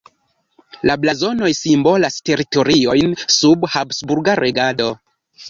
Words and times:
La 0.89 0.95
blazonoj 1.03 1.49
simbolas 1.57 2.17
teritoriojn 2.31 3.15
sub 3.37 3.69
habsburga 3.75 4.37
regado. 4.43 4.91